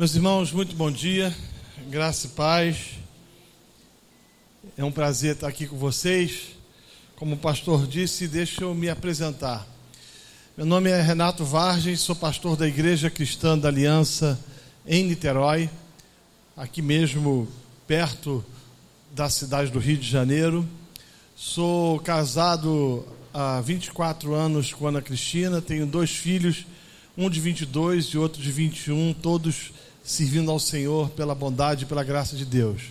[0.00, 1.30] Meus irmãos, muito bom dia,
[1.90, 2.92] graça e paz.
[4.74, 6.56] É um prazer estar aqui com vocês.
[7.16, 9.66] Como o pastor disse, deixa eu me apresentar.
[10.56, 14.42] Meu nome é Renato Vargens, sou pastor da Igreja Cristã da Aliança
[14.86, 15.68] em Niterói,
[16.56, 17.46] aqui mesmo
[17.86, 18.42] perto
[19.12, 20.66] da cidade do Rio de Janeiro.
[21.36, 26.64] Sou casado há 24 anos com Ana Cristina, tenho dois filhos,
[27.18, 29.72] um de 22 e outro de 21, todos
[30.02, 32.82] servindo ao Senhor pela bondade e pela graça de Deus.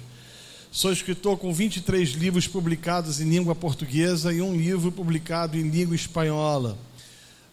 [0.71, 5.95] Sou escritor com 23 livros publicados em língua portuguesa e um livro publicado em língua
[5.95, 6.77] espanhola.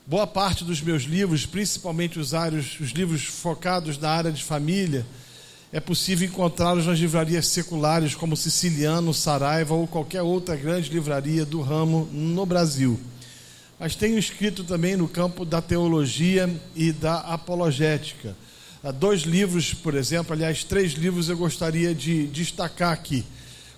[0.06, 5.06] Boa parte dos meus livros, principalmente os, áreas, os livros focados na área de família,
[5.72, 11.60] é possível encontrá-los nas livrarias seculares como Siciliano, Saraiva ou qualquer outra grande livraria do
[11.60, 13.00] ramo no Brasil.
[13.80, 18.36] Mas tenho escrito também no campo da teologia e da apologética
[18.98, 23.24] dois livros, por exemplo, aliás, três livros eu gostaria de destacar aqui.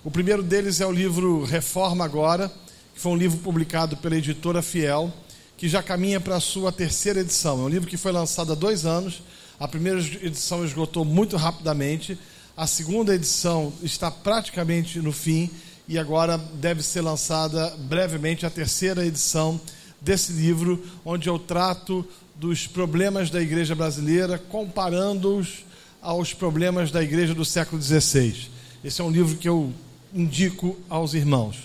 [0.05, 2.51] O primeiro deles é o livro Reforma Agora,
[2.95, 5.13] que foi um livro publicado pela editora Fiel,
[5.57, 7.61] que já caminha para a sua terceira edição.
[7.61, 9.23] É um livro que foi lançado há dois anos.
[9.59, 12.19] A primeira edição esgotou muito rapidamente.
[12.57, 15.51] A segunda edição está praticamente no fim
[15.89, 19.61] e agora deve ser lançada brevemente a terceira edição
[20.01, 22.07] desse livro, onde eu trato
[22.39, 25.65] dos problemas da igreja brasileira, comparando-os
[26.01, 28.49] aos problemas da igreja do século XVI.
[28.85, 29.73] Esse é um livro que eu
[30.15, 31.57] indico aos irmãos.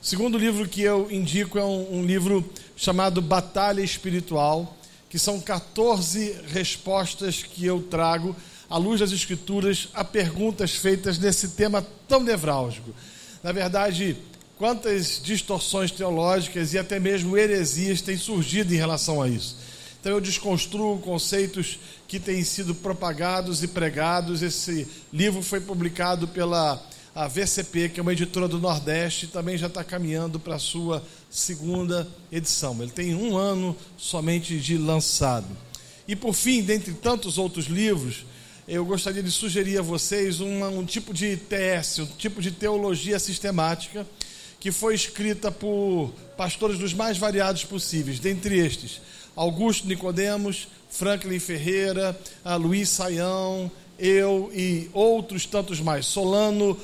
[0.00, 4.76] O segundo livro que eu indico é um, um livro chamado Batalha Espiritual,
[5.10, 8.34] que são 14 respostas que eu trago
[8.70, 12.94] à luz das Escrituras a perguntas feitas nesse tema tão nevrálgico.
[13.42, 14.16] Na verdade,
[14.56, 19.71] quantas distorções teológicas e até mesmo heresias têm surgido em relação a isso.
[20.02, 24.42] Então eu desconstruo conceitos que têm sido propagados e pregados.
[24.42, 29.68] Esse livro foi publicado pela a VCP, que é uma editora do Nordeste, também já
[29.68, 32.82] está caminhando para a sua segunda edição.
[32.82, 35.46] Ele tem um ano somente de lançado.
[36.08, 38.24] E por fim, dentre tantos outros livros,
[38.66, 44.04] eu gostaria de sugerir a vocês um tipo de TS, um tipo de teologia sistemática,
[44.58, 49.00] que foi escrita por pastores dos mais variados possíveis, dentre estes.
[49.34, 52.18] Augusto Nicodemos, Franklin Ferreira,
[52.60, 56.76] Luiz Saião, eu e outros tantos mais, Solano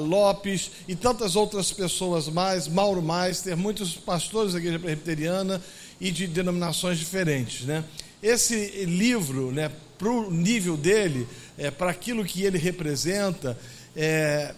[0.00, 5.62] Lopes e tantas outras pessoas mais, Mauro Meister, muitos pastores da igreja presbiteriana
[6.00, 7.66] e de denominações diferentes.
[7.66, 7.84] Né?
[8.22, 13.58] Esse livro, né, para o nível dele, é, para aquilo que ele representa,
[13.94, 14.54] é,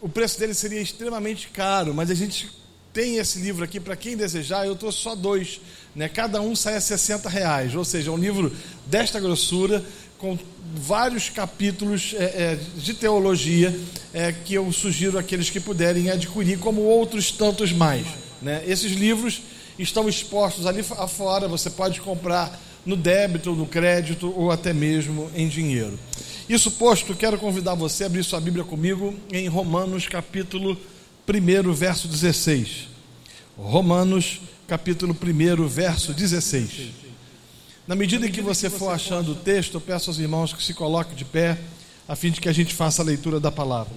[0.00, 2.50] o preço dele seria extremamente caro, mas a gente
[2.92, 5.60] tem esse livro aqui para quem desejar, eu trouxe só dois
[5.94, 6.08] né?
[6.08, 8.52] Cada um sai a 60 reais, ou seja, é um livro
[8.86, 9.84] desta grossura,
[10.18, 10.38] com
[10.74, 13.76] vários capítulos é, é, de teologia
[14.14, 18.06] é, que eu sugiro àqueles que puderem adquirir, como outros tantos mais.
[18.40, 18.62] Né?
[18.66, 19.42] Esses livros
[19.78, 25.48] estão expostos ali afora, você pode comprar no débito, no crédito ou até mesmo em
[25.48, 25.98] dinheiro.
[26.48, 30.78] Isso posto, quero convidar você a abrir sua Bíblia comigo em Romanos capítulo
[31.28, 32.88] 1, verso 16.
[33.56, 34.40] Romanos
[34.72, 36.92] capítulo 1, verso 16.
[37.86, 40.72] Na medida em que você for achando o texto, eu peço aos irmãos que se
[40.72, 41.58] coloquem de pé,
[42.08, 43.94] a fim de que a gente faça a leitura da palavra.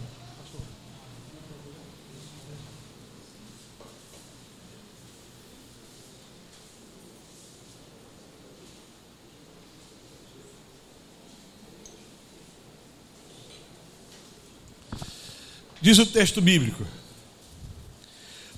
[15.82, 16.86] Diz o texto bíblico: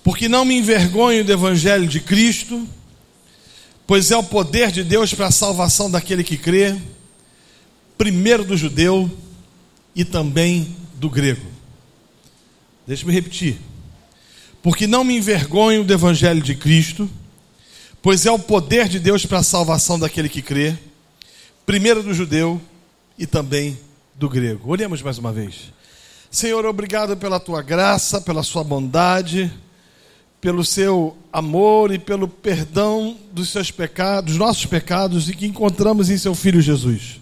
[0.07, 2.65] porque não me envergonho do Evangelho de Cristo,
[3.85, 6.77] pois é o poder de Deus para a salvação daquele que crê,
[7.97, 9.11] primeiro do judeu
[9.93, 11.45] e também do grego.
[12.87, 13.57] Deixe-me repetir.
[14.63, 17.09] Porque não me envergonho do Evangelho de Cristo,
[18.01, 20.73] pois é o poder de Deus para a salvação daquele que crê,
[21.65, 22.61] primeiro do judeu
[23.19, 23.77] e também
[24.15, 24.71] do grego.
[24.71, 25.73] Olhemos mais uma vez.
[26.31, 29.51] Senhor, obrigado pela tua graça, pela sua bondade
[30.39, 36.09] pelo seu amor e pelo perdão dos seus pecados, dos nossos pecados e que encontramos
[36.09, 37.19] em seu filho Jesus.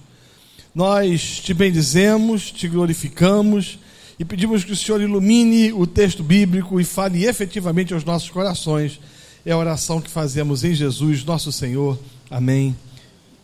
[0.73, 3.79] Nós te bendizemos, te glorificamos
[4.19, 8.99] e pedimos que o Senhor ilumine o texto bíblico e fale efetivamente aos nossos corações.
[9.45, 11.97] É a oração que fazemos em Jesus, nosso Senhor.
[12.29, 12.75] Amém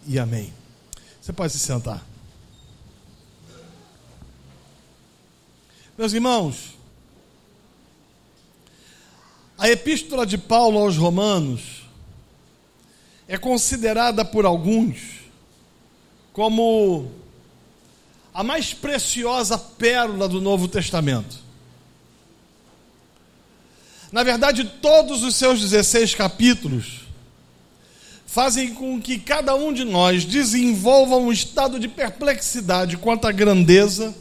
[0.08, 0.52] e amém.
[1.22, 2.06] Você pode se sentar.
[5.98, 6.76] Meus irmãos,
[9.62, 11.84] a epístola de Paulo aos Romanos
[13.28, 15.20] é considerada por alguns
[16.34, 17.12] como
[18.34, 21.38] a mais preciosa pérola do Novo Testamento.
[24.12, 27.02] Na verdade, todos os seus 16 capítulos
[28.26, 34.16] fazem com que cada um de nós desenvolva um estado de perplexidade quanto à grandeza,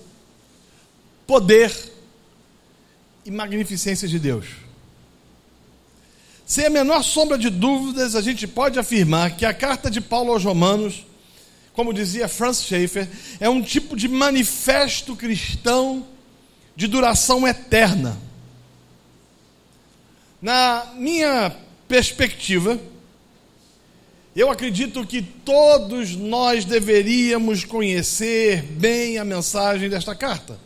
[1.26, 1.72] poder
[3.24, 4.68] e magnificência de Deus.
[6.50, 10.32] Sem a menor sombra de dúvidas, a gente pode afirmar que a carta de Paulo
[10.32, 11.06] aos Romanos,
[11.72, 13.08] como dizia Franz Schaeffer,
[13.38, 16.04] é um tipo de manifesto cristão
[16.74, 18.18] de duração eterna.
[20.42, 21.54] Na minha
[21.86, 22.80] perspectiva,
[24.34, 30.58] eu acredito que todos nós deveríamos conhecer bem a mensagem desta carta.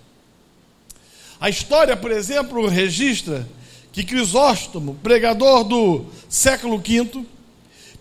[1.39, 3.47] A história, por exemplo, registra
[3.95, 7.25] que Crisóstomo, pregador do século V,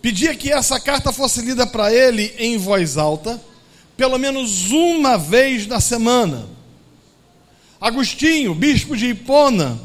[0.02, 3.40] pedia que essa carta fosse lida para ele em voz alta,
[3.96, 6.48] pelo menos uma vez na semana.
[7.80, 9.78] Agostinho, bispo de Hipona,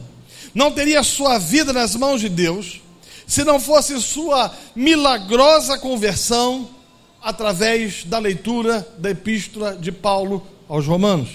[0.52, 2.82] não teria sua vida nas mãos de Deus
[3.28, 6.68] se não fosse sua milagrosa conversão
[7.22, 11.30] através da leitura da epístola de Paulo aos Romanos.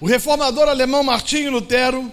[0.00, 2.10] O reformador alemão Martinho Lutero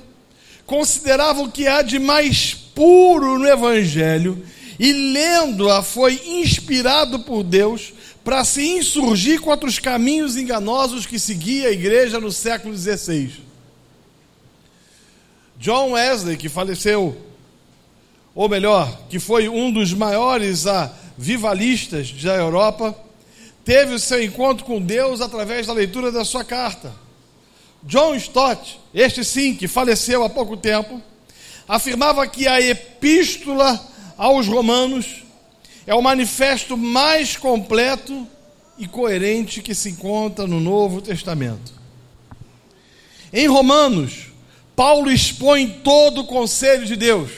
[0.70, 4.46] considerava o que há de mais puro no Evangelho
[4.78, 7.92] e, lendo-a, foi inspirado por Deus
[8.24, 13.32] para se insurgir contra os caminhos enganosos que seguia a igreja no século XVI.
[15.58, 17.18] John Wesley, que faleceu,
[18.36, 22.96] ou melhor, que foi um dos maiores avivalistas da Europa,
[23.66, 26.94] teve o seu encontro com Deus através da leitura da sua carta.
[27.84, 31.02] John Stott, este sim, que faleceu há pouco tempo,
[31.68, 33.80] afirmava que a epístola
[34.18, 35.24] aos Romanos
[35.88, 38.28] é o manifesto mais completo
[38.78, 41.74] e coerente que se encontra no Novo Testamento.
[43.32, 44.28] Em Romanos,
[44.76, 47.32] Paulo expõe todo o conselho de Deus.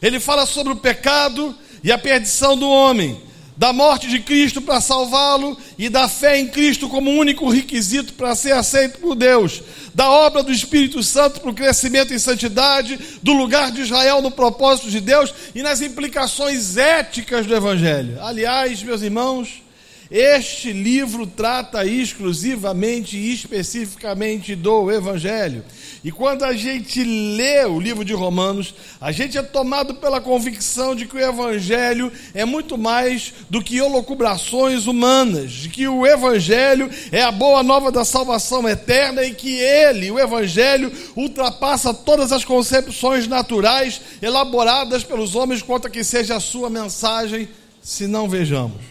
[0.00, 3.20] Ele fala sobre o pecado e a perdição do homem,
[3.58, 8.36] da morte de Cristo para salvá-lo e da fé em Cristo como único requisito para
[8.36, 9.60] ser aceito por Deus,
[9.92, 14.30] da obra do Espírito Santo para o crescimento em santidade, do lugar de Israel no
[14.30, 18.22] propósito de Deus e nas implicações éticas do Evangelho.
[18.22, 19.60] Aliás, meus irmãos,
[20.08, 25.64] este livro trata exclusivamente e especificamente do Evangelho.
[26.04, 30.94] E quando a gente lê o livro de Romanos, a gente é tomado pela convicção
[30.94, 36.88] de que o Evangelho é muito mais do que holocubrações humanas, de que o Evangelho
[37.10, 42.44] é a boa nova da salvação eterna e que ele, o Evangelho, ultrapassa todas as
[42.44, 47.48] concepções naturais elaboradas pelos homens quanto a que seja a sua mensagem,
[47.82, 48.82] se não vejamos.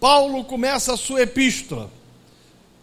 [0.00, 1.88] Paulo começa a sua epístola,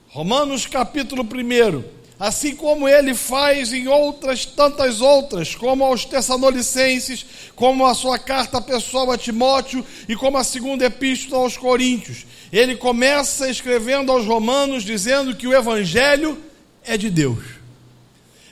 [0.10, 7.26] Romanos capítulo 1, assim como ele faz em outras tantas outras, como aos Tessalonicenses,
[7.56, 12.28] como a sua carta pessoal a Timóteo e como a segunda epístola aos Coríntios.
[12.54, 16.40] Ele começa escrevendo aos Romanos dizendo que o evangelho
[16.84, 17.44] é de Deus.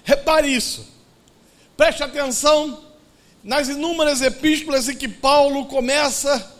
[0.04, 0.92] Repare isso.
[1.78, 2.86] Preste atenção
[3.44, 6.56] nas inúmeras epístolas em que Paulo começa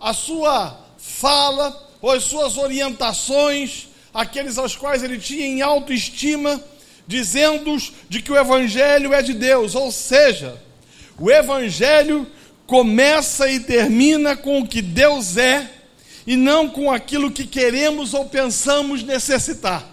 [0.00, 6.62] a sua fala ou as suas orientações, aqueles aos quais ele tinha em autoestima,
[7.06, 7.76] dizendo
[8.08, 10.60] de que o Evangelho é de Deus, ou seja,
[11.18, 12.26] o Evangelho
[12.66, 15.68] começa e termina com o que Deus é
[16.26, 19.84] e não com aquilo que queremos ou pensamos necessitar.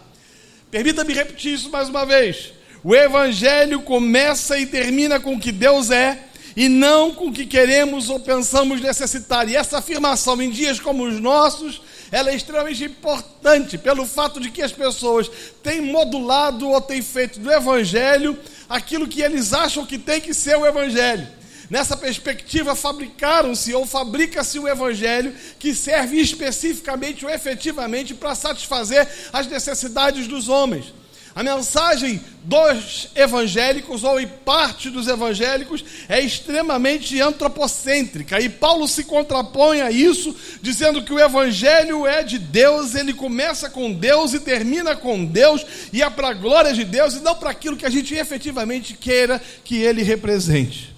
[0.69, 2.53] Permita-me repetir isso mais uma vez.
[2.83, 6.19] O Evangelho começa e termina com o que Deus é
[6.55, 9.49] e não com o que queremos ou pensamos necessitar.
[9.49, 14.49] E essa afirmação em dias como os nossos, ela é extremamente importante pelo fato de
[14.51, 15.29] que as pessoas
[15.61, 18.37] têm modulado ou têm feito do evangelho
[18.69, 21.27] aquilo que eles acham que tem que ser o evangelho.
[21.69, 29.47] Nessa perspectiva, fabricaram-se ou fabrica-se o evangelho que serve especificamente ou efetivamente para satisfazer as
[29.47, 30.93] necessidades dos homens.
[31.37, 38.41] A mensagem dos evangélicos, ou em parte dos evangélicos, é extremamente antropocêntrica.
[38.41, 43.69] E Paulo se contrapõe a isso, dizendo que o evangelho é de Deus, ele começa
[43.69, 45.63] com Deus e termina com Deus,
[45.93, 48.95] e é para a glória de Deus e não para aquilo que a gente efetivamente
[48.95, 50.91] queira que ele represente.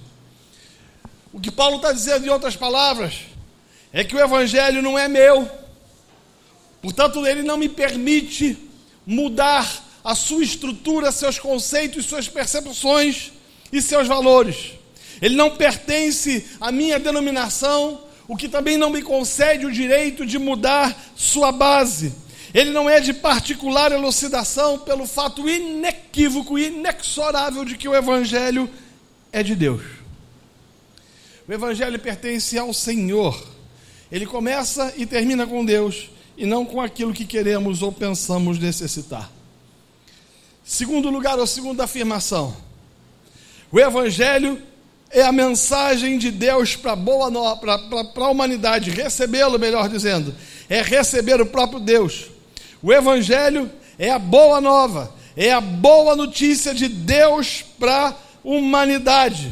[1.34, 3.26] O que Paulo está dizendo, em outras palavras,
[3.92, 5.52] é que o evangelho não é meu,
[6.82, 8.58] portanto, ele não me permite
[9.06, 13.32] mudar a sua estrutura, seus conceitos, suas percepções
[13.72, 14.74] e seus valores.
[15.22, 20.38] Ele não pertence à minha denominação, o que também não me concede o direito de
[20.38, 22.14] mudar sua base.
[22.54, 28.68] ele não é de particular elucidação pelo fato inequívoco e inexorável de que o Evangelho
[29.32, 29.84] é de Deus.
[31.48, 33.40] O Evangelho pertence ao Senhor.
[34.12, 39.30] Ele começa e termina com Deus e não com aquilo que queremos ou pensamos necessitar.
[40.70, 42.56] Segundo lugar, ou segunda afirmação,
[43.72, 44.62] o Evangelho
[45.10, 50.32] é a mensagem de Deus para a humanidade, recebê-lo, melhor dizendo,
[50.70, 52.28] é receber o próprio Deus.
[52.84, 59.52] O Evangelho é a boa nova, é a boa notícia de Deus para a humanidade.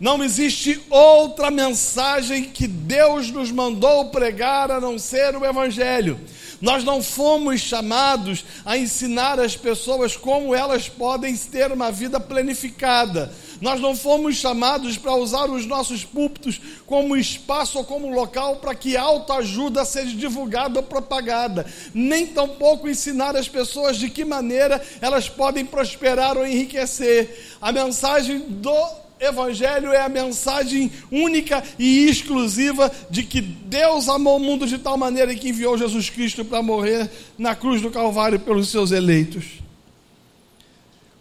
[0.00, 6.18] Não existe outra mensagem que Deus nos mandou pregar a não ser o Evangelho.
[6.64, 13.30] Nós não fomos chamados a ensinar as pessoas como elas podem ter uma vida planificada.
[13.60, 18.74] Nós não fomos chamados para usar os nossos púlpitos como espaço ou como local para
[18.74, 21.66] que autoajuda seja divulgada ou propagada.
[21.92, 27.56] Nem tampouco ensinar as pessoas de que maneira elas podem prosperar ou enriquecer.
[27.60, 34.40] A mensagem do Evangelho é a mensagem única e exclusiva de que Deus amou o
[34.40, 38.68] mundo de tal maneira que enviou Jesus Cristo para morrer na cruz do Calvário pelos
[38.68, 39.44] seus eleitos.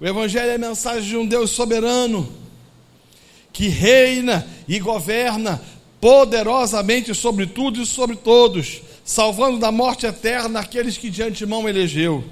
[0.01, 2.31] O Evangelho é a mensagem de um Deus soberano
[3.53, 5.61] que reina e governa
[6.01, 12.23] poderosamente sobre tudo e sobre todos, salvando da morte eterna aqueles que de antemão elegeu.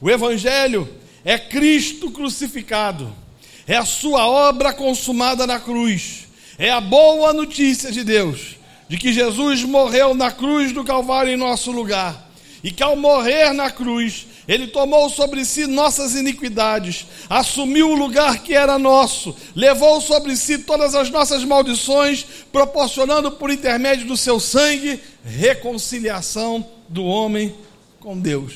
[0.00, 0.88] O Evangelho
[1.24, 3.21] é Cristo crucificado
[3.66, 6.28] é a sua obra consumada na cruz,
[6.58, 8.56] é a boa notícia de Deus,
[8.88, 12.30] de que Jesus morreu na cruz do Calvário em nosso lugar,
[12.62, 18.42] e que ao morrer na cruz, ele tomou sobre si nossas iniquidades, assumiu o lugar
[18.42, 24.38] que era nosso, levou sobre si todas as nossas maldições, proporcionando por intermédio do seu
[24.38, 27.54] sangue reconciliação do homem
[28.00, 28.54] com Deus.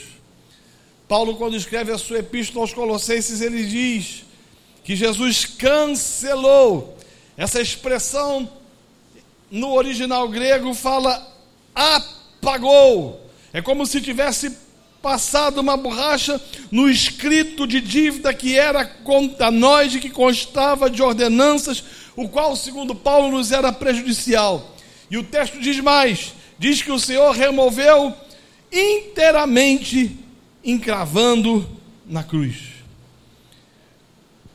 [1.08, 4.25] Paulo, quando escreve a sua epístola aos Colossenses, ele diz:
[4.86, 6.96] que Jesus cancelou.
[7.36, 8.48] Essa expressão
[9.50, 11.26] no original grego fala
[11.74, 13.20] apagou.
[13.52, 14.56] É como se tivesse
[15.02, 16.40] passado uma borracha
[16.70, 21.82] no escrito de dívida que era contra nós e que constava de ordenanças,
[22.14, 24.76] o qual, segundo Paulo, nos era prejudicial.
[25.10, 28.14] E o texto diz mais: diz que o Senhor removeu
[28.72, 30.16] inteiramente,
[30.62, 31.68] encravando
[32.06, 32.75] na cruz.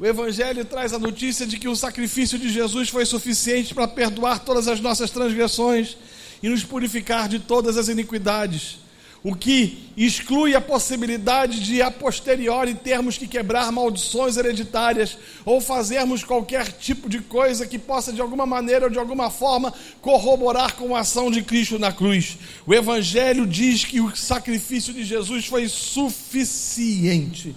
[0.01, 4.39] O Evangelho traz a notícia de que o sacrifício de Jesus foi suficiente para perdoar
[4.39, 5.95] todas as nossas transgressões
[6.41, 8.79] e nos purificar de todas as iniquidades.
[9.23, 16.23] O que exclui a possibilidade de, a posteriori, termos que quebrar maldições hereditárias ou fazermos
[16.23, 20.95] qualquer tipo de coisa que possa, de alguma maneira ou de alguma forma, corroborar com
[20.95, 22.39] a ação de Cristo na cruz.
[22.65, 27.55] O Evangelho diz que o sacrifício de Jesus foi suficiente.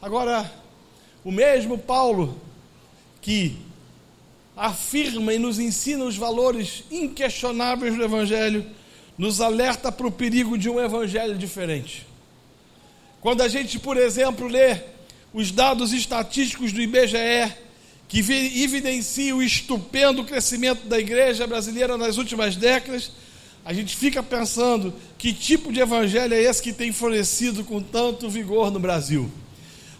[0.00, 0.61] Agora,
[1.24, 2.40] o mesmo Paulo
[3.20, 3.56] que
[4.56, 8.66] afirma e nos ensina os valores inquestionáveis do Evangelho,
[9.16, 12.06] nos alerta para o perigo de um Evangelho diferente.
[13.20, 14.80] Quando a gente, por exemplo, lê
[15.32, 17.52] os dados estatísticos do IBGE,
[18.08, 23.12] que evidencia o estupendo crescimento da igreja brasileira nas últimas décadas,
[23.64, 28.28] a gente fica pensando que tipo de evangelho é esse que tem florescido com tanto
[28.28, 29.30] vigor no Brasil.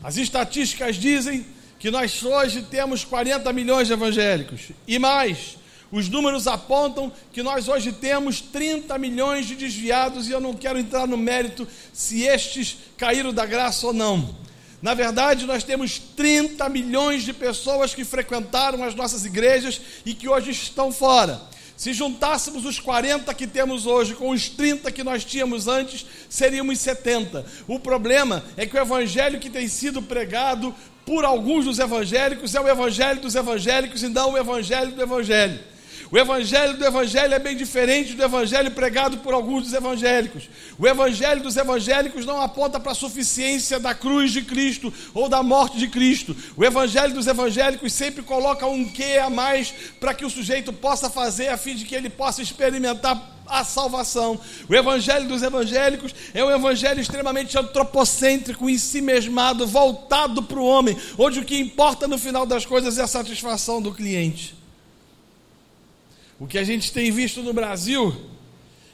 [0.02, 1.46] As estatísticas dizem
[1.78, 5.56] que nós hoje temos 40 milhões de evangélicos e mais.
[5.92, 10.78] Os números apontam que nós hoje temos 30 milhões de desviados e eu não quero
[10.78, 14.34] entrar no mérito se estes caíram da graça ou não.
[14.80, 20.28] Na verdade, nós temos 30 milhões de pessoas que frequentaram as nossas igrejas e que
[20.28, 21.40] hoje estão fora.
[21.76, 26.78] Se juntássemos os 40 que temos hoje com os 30 que nós tínhamos antes, seríamos
[26.78, 27.44] 70.
[27.66, 30.74] O problema é que o evangelho que tem sido pregado
[31.04, 35.71] por alguns dos evangélicos é o evangelho dos evangélicos e não o evangelho do evangelho.
[36.12, 40.46] O evangelho do evangelho é bem diferente do evangelho pregado por alguns dos evangélicos.
[40.78, 45.42] O evangelho dos evangélicos não aponta para a suficiência da cruz de Cristo ou da
[45.42, 46.36] morte de Cristo.
[46.54, 51.08] O evangelho dos evangélicos sempre coloca um quê a mais para que o sujeito possa
[51.08, 54.38] fazer a fim de que ele possa experimentar a salvação.
[54.68, 60.66] O evangelho dos evangélicos é um evangelho extremamente antropocêntrico, em si mesmado, voltado para o
[60.66, 64.60] homem, onde o que importa no final das coisas é a satisfação do cliente.
[66.42, 68.12] O que a gente tem visto no Brasil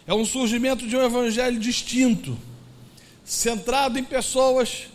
[0.07, 2.37] é um surgimento de um evangelho distinto,
[3.25, 4.89] centrado em pessoas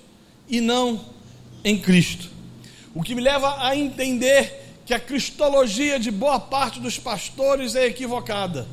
[0.47, 1.03] e não
[1.63, 2.29] em Cristo.
[2.93, 7.87] O que me leva a entender que a cristologia de boa parte dos pastores é
[7.87, 8.67] equivocada.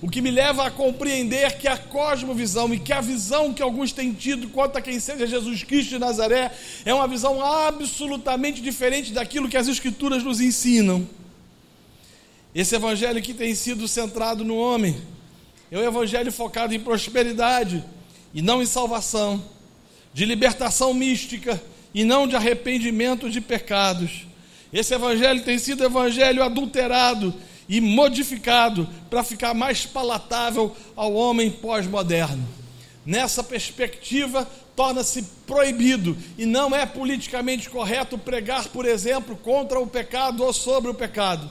[0.00, 3.92] O que me leva a compreender que a cosmovisão e que a visão que alguns
[3.92, 6.50] têm tido quanto a quem seja Jesus Cristo de Nazaré
[6.86, 11.06] é uma visão absolutamente diferente daquilo que as Escrituras nos ensinam.
[12.56, 14.96] Esse evangelho que tem sido centrado no homem
[15.70, 17.84] é um evangelho focado em prosperidade
[18.32, 19.44] e não em salvação,
[20.14, 24.26] de libertação mística e não de arrependimento de pecados.
[24.72, 27.34] Esse evangelho tem sido evangelho adulterado
[27.68, 32.48] e modificado para ficar mais palatável ao homem pós-moderno.
[33.04, 40.42] Nessa perspectiva, torna-se proibido e não é politicamente correto pregar, por exemplo, contra o pecado
[40.42, 41.50] ou sobre o pecado.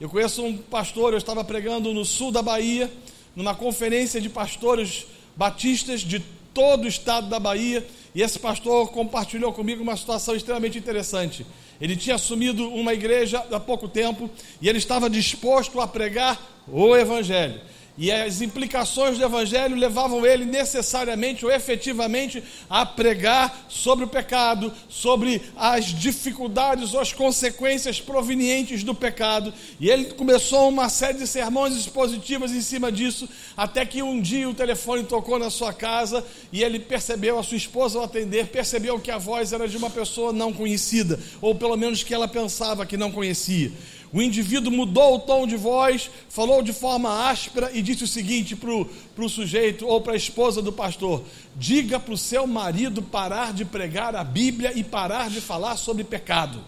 [0.00, 2.90] Eu conheço um pastor, eu estava pregando no sul da Bahia,
[3.36, 6.20] numa conferência de pastores batistas de
[6.54, 11.44] todo o estado da Bahia, e esse pastor compartilhou comigo uma situação extremamente interessante.
[11.78, 14.30] Ele tinha assumido uma igreja há pouco tempo
[14.62, 17.60] e ele estava disposto a pregar o Evangelho.
[17.98, 24.72] E as implicações do Evangelho levavam ele necessariamente ou efetivamente a pregar sobre o pecado,
[24.88, 29.52] sobre as dificuldades ou as consequências provenientes do pecado.
[29.78, 34.48] E ele começou uma série de sermões expositivas em cima disso, até que um dia
[34.48, 38.98] o telefone tocou na sua casa e ele percebeu, a sua esposa ao atender, percebeu
[38.98, 42.86] que a voz era de uma pessoa não conhecida, ou pelo menos que ela pensava
[42.86, 43.70] que não conhecia.
[44.12, 48.56] O indivíduo mudou o tom de voz, falou de forma áspera e disse o seguinte
[48.56, 51.22] para o sujeito ou para a esposa do pastor:
[51.54, 56.02] diga para o seu marido parar de pregar a Bíblia e parar de falar sobre
[56.02, 56.60] pecado.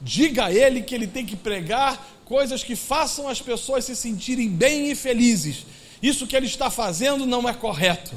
[0.00, 4.48] Diga a ele que ele tem que pregar coisas que façam as pessoas se sentirem
[4.48, 5.66] bem e felizes.
[6.02, 8.14] Isso que ele está fazendo não é correto.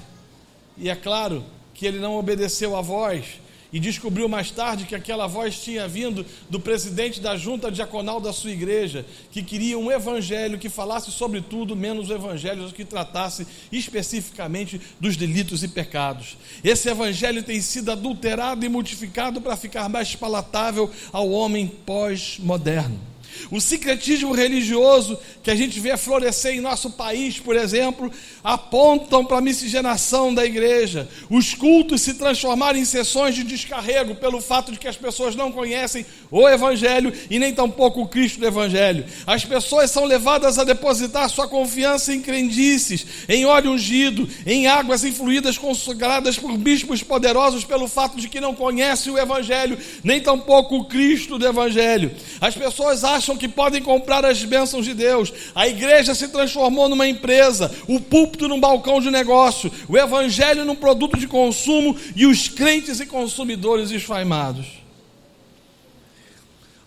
[0.78, 3.26] E é claro que ele não obedeceu à voz
[3.72, 8.34] e descobriu mais tarde que aquela voz tinha vindo do presidente da junta diaconal da
[8.34, 13.48] sua igreja, que queria um evangelho que falasse sobre tudo, menos o evangelho que tratasse
[13.72, 16.38] especificamente dos delitos e pecados.
[16.64, 23.11] Esse evangelho tem sido adulterado e modificado para ficar mais palatável ao homem pós-moderno.
[23.50, 28.12] O secretismo religioso que a gente vê florescer em nosso país, por exemplo,
[28.44, 31.08] apontam para a miscigenação da igreja.
[31.30, 35.52] Os cultos se transformaram em sessões de descarrego pelo fato de que as pessoas não
[35.52, 39.06] conhecem o Evangelho e nem tampouco o Cristo do Evangelho.
[39.26, 45.04] As pessoas são levadas a depositar sua confiança em crendices, em óleo ungido, em águas
[45.04, 50.78] influídas consagradas por bispos poderosos pelo fato de que não conhecem o Evangelho, nem tampouco
[50.78, 52.12] o Cristo do Evangelho.
[52.40, 55.32] As pessoas acham acham que podem comprar as bênçãos de Deus.
[55.54, 60.76] A igreja se transformou numa empresa, o púlpito num balcão de negócio, o evangelho num
[60.76, 64.66] produto de consumo e os crentes e consumidores esfaimados.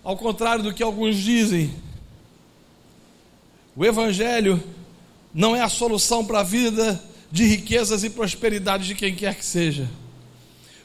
[0.02, 1.72] Ao contrário do que alguns dizem,
[3.76, 4.62] o evangelho
[5.32, 9.44] não é a solução para a vida de riquezas e prosperidade de quem quer que
[9.44, 9.88] seja.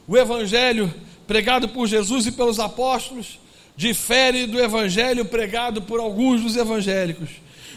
[0.06, 0.92] O evangelho
[1.26, 3.38] pregado por Jesus e pelos apóstolos
[3.76, 7.28] difere do evangelho pregado por alguns dos evangélicos.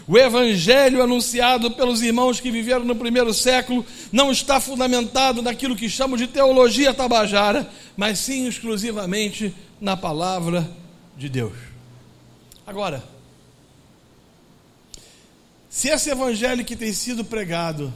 [0.06, 5.88] O evangelho anunciado pelos irmãos que viveram no primeiro século não está fundamentado naquilo que
[5.88, 10.70] chamam de teologia tabajara, mas sim exclusivamente na palavra
[11.16, 11.54] de Deus.
[12.66, 13.02] Agora,
[15.70, 17.92] se esse evangelho que tem sido pregado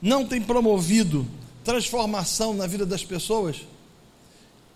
[0.00, 1.26] não tem promovido
[1.62, 3.58] transformação na vida das pessoas,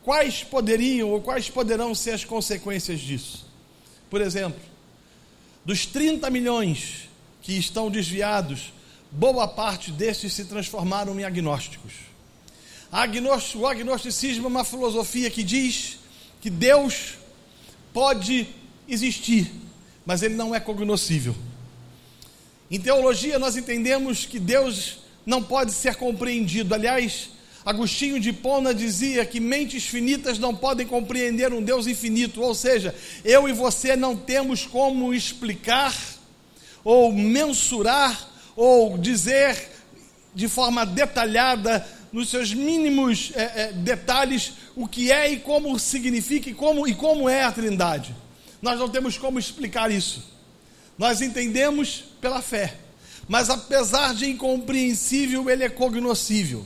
[0.03, 3.47] Quais poderiam ou quais poderão ser as consequências disso?
[4.09, 4.61] Por exemplo,
[5.65, 7.09] dos 30 milhões
[7.43, 8.73] que estão desviados,
[9.11, 11.93] boa parte destes se transformaram em agnósticos.
[13.55, 15.99] O agnosticismo é uma filosofia que diz
[16.41, 17.15] que Deus
[17.93, 18.49] pode
[18.89, 19.53] existir,
[20.05, 21.37] mas ele não é cognoscível.
[22.71, 26.75] Em teologia, nós entendemos que Deus não pode ser compreendido.
[26.75, 27.31] Aliás,
[27.65, 32.95] Agostinho de Pona dizia que mentes finitas não podem compreender um Deus infinito, ou seja,
[33.23, 35.95] eu e você não temos como explicar,
[36.83, 39.71] ou mensurar, ou dizer
[40.35, 46.51] de forma detalhada, nos seus mínimos é, é, detalhes, o que é e como significa
[46.51, 48.15] e como, e como é a Trindade.
[48.61, 50.25] Nós não temos como explicar isso.
[50.99, 52.75] Nós entendemos pela fé,
[53.29, 56.65] mas apesar de incompreensível, ele é cognoscível.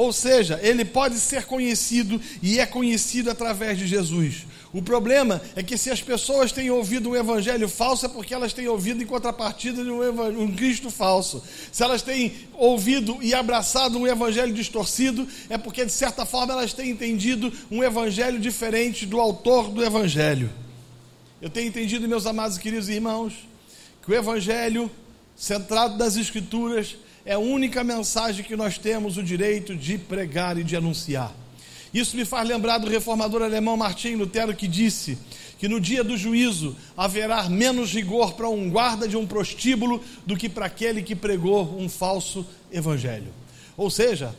[0.00, 4.46] Ou seja, ele pode ser conhecido e é conhecido através de Jesus.
[4.72, 8.54] O problema é que se as pessoas têm ouvido um evangelho falso, é porque elas
[8.54, 11.44] têm ouvido em contrapartida de um, um Cristo falso.
[11.70, 16.72] Se elas têm ouvido e abraçado um evangelho distorcido, é porque de certa forma elas
[16.72, 20.50] têm entendido um evangelho diferente do autor do evangelho.
[21.42, 23.34] Eu tenho entendido, meus amados e queridos irmãos,
[24.02, 24.90] que o evangelho
[25.36, 30.64] centrado nas Escrituras, é a única mensagem que nós temos o direito de pregar e
[30.64, 31.34] de anunciar.
[31.92, 35.18] Isso me faz lembrar do reformador alemão Martim Lutero que disse
[35.58, 40.36] que no dia do juízo haverá menos rigor para um guarda de um prostíbulo do
[40.36, 43.32] que para aquele que pregou um falso evangelho.
[43.76, 44.34] Ou seja,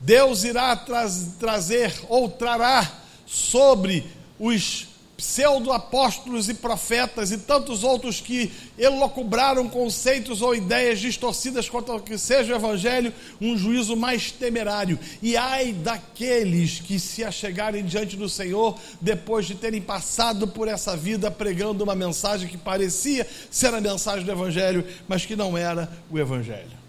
[0.00, 1.06] Deus irá tra
[1.38, 2.90] trazer ou trará
[3.26, 4.04] sobre
[4.38, 12.00] os pseudo-apóstolos e profetas e tantos outros que elocubraram conceitos ou ideias distorcidas quanto ao
[12.00, 14.98] que seja o Evangelho, um juízo mais temerário.
[15.22, 20.96] E ai daqueles que se achegarem diante do Senhor depois de terem passado por essa
[20.96, 25.90] vida pregando uma mensagem que parecia ser a mensagem do Evangelho, mas que não era
[26.10, 26.84] o Evangelho.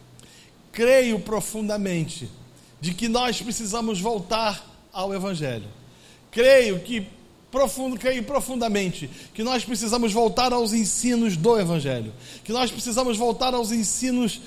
[0.71, 2.29] Creio profundamente
[2.81, 5.67] de que nós precisamos voltar ao Evangelho.
[6.31, 7.07] Creio que
[7.51, 13.53] profundo, creio profundamente que nós precisamos voltar aos ensinos do Evangelho, que nós precisamos voltar
[13.53, 14.41] aos ensinos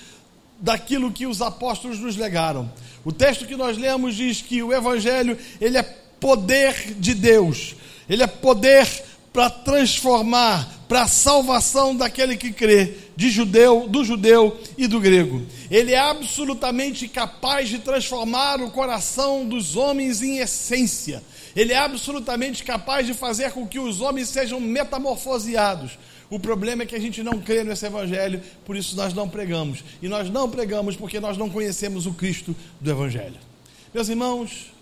[0.61, 2.71] daquilo que os apóstolos nos legaram.
[3.05, 7.77] O texto que nós lemos diz que o Evangelho ele é poder de Deus,
[8.09, 8.87] ele é poder
[9.33, 15.43] para transformar, para a salvação daquele que crê, de judeu, do judeu e do grego.
[15.71, 21.23] Ele é absolutamente capaz de transformar o coração dos homens em essência.
[21.59, 25.99] Ele é absolutamente capaz de fazer com que os homens sejam metamorfoseados.
[26.31, 29.83] O problema é que a gente não crê nesse evangelho, por isso nós não pregamos.
[30.01, 33.35] E nós não pregamos porque nós não conhecemos o Cristo do evangelho.
[33.93, 34.73] Meus irmãos,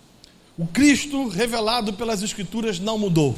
[0.58, 3.34] o Cristo revelado pelas Escrituras não mudou.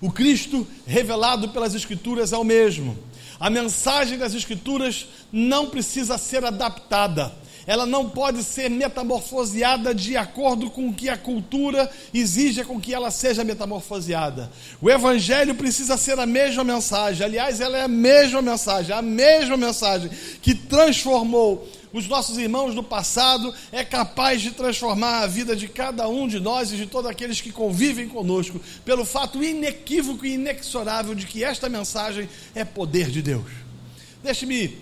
[0.00, 2.96] O Cristo revelado pelas Escrituras é o mesmo.
[3.38, 7.34] A mensagem das Escrituras não precisa ser adaptada
[7.66, 12.94] ela não pode ser metamorfoseada de acordo com o que a cultura exige com que
[12.94, 14.50] ela seja metamorfoseada.
[14.80, 19.56] O Evangelho precisa ser a mesma mensagem, aliás, ela é a mesma mensagem, a mesma
[19.56, 25.66] mensagem que transformou os nossos irmãos do passado, é capaz de transformar a vida de
[25.66, 30.34] cada um de nós e de todos aqueles que convivem conosco, pelo fato inequívoco e
[30.34, 33.50] inexorável de que esta mensagem é poder de Deus.
[34.22, 34.76] Deixe-me,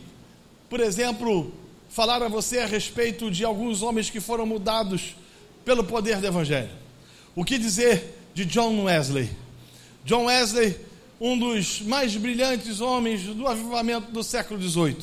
[0.68, 1.52] por exemplo,
[1.94, 5.14] falar a você a respeito de alguns homens que foram mudados
[5.64, 6.72] pelo poder do Evangelho.
[7.36, 9.30] O que dizer de John Wesley?
[10.04, 10.76] John Wesley,
[11.20, 14.96] um dos mais brilhantes homens do avivamento do século XVIII.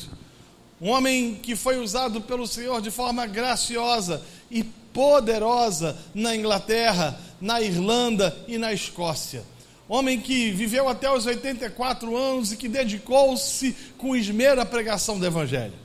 [0.82, 7.62] Um homem que foi usado pelo Senhor de forma graciosa e poderosa na Inglaterra, na
[7.62, 9.42] Irlanda e na Escócia.
[9.88, 15.24] Homem que viveu até os 84 anos e que dedicou-se com esmero à pregação do
[15.24, 15.80] Evangelho.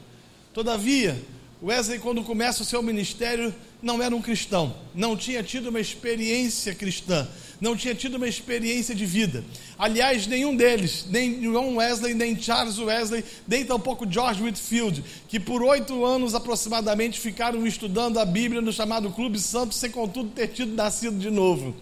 [0.57, 1.15] Todavia,
[1.61, 6.73] Wesley, quando começa o seu ministério, não era um cristão, não tinha tido uma experiência
[6.73, 7.27] cristã,
[7.61, 9.45] não tinha tido uma experiência de vida.
[9.77, 15.61] Aliás, nenhum deles, nem John Wesley, nem Charles Wesley, nem tampouco George Whitfield, que por
[15.61, 20.73] oito anos aproximadamente ficaram estudando a Bíblia no chamado Clube Santo, sem contudo ter tido
[20.73, 21.75] nascido de novo.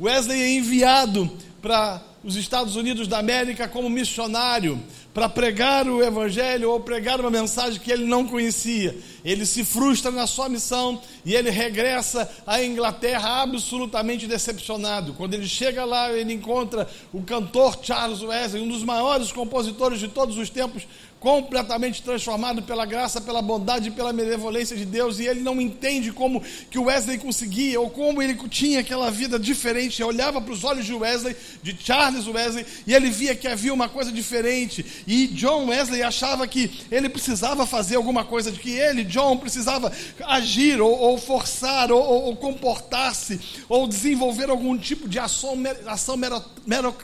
[0.00, 4.82] Wesley é enviado para os Estados Unidos da América como missionário
[5.16, 8.94] para pregar o evangelho ou pregar uma mensagem que ele não conhecia.
[9.24, 15.14] Ele se frustra na sua missão e ele regressa à Inglaterra absolutamente decepcionado.
[15.14, 20.08] Quando ele chega lá, ele encontra o cantor Charles Wesley, um dos maiores compositores de
[20.08, 20.86] todos os tempos,
[21.18, 26.12] completamente transformado pela graça, pela bondade e pela benevolência de Deus, e ele não entende
[26.12, 30.02] como que Wesley conseguia, ou como ele tinha aquela vida diferente.
[30.02, 33.72] Ele olhava para os olhos de Wesley, de Charles Wesley, e ele via que havia
[33.72, 34.84] uma coisa diferente.
[35.06, 39.90] E John Wesley achava que ele precisava fazer alguma coisa, de que ele, John, precisava
[40.26, 46.44] agir, ou, ou forçar, ou, ou, comportar-se, ou desenvolver algum tipo de ação, ação mero,
[46.66, 46.94] mero,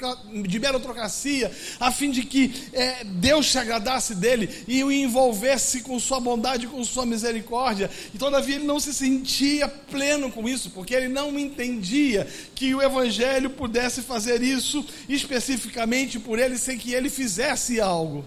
[0.47, 5.99] de meritocracia, a fim de que é, Deus se agradasse dele e o envolvesse com
[6.01, 7.91] sua bondade, com sua misericórdia.
[8.13, 12.83] E todavia ele não se sentia pleno com isso, porque ele não entendia que o
[12.83, 18.25] Evangelho pudesse fazer isso especificamente por ele, sem que ele fizesse algo.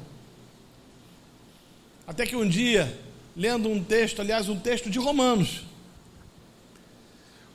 [2.08, 2.98] Até que um dia,
[3.36, 5.66] lendo um texto, aliás, um texto de Romanos,